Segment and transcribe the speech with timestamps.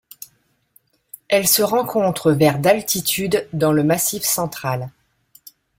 [1.27, 4.89] Elle se rencontre vers d'altitude dans le massif Central.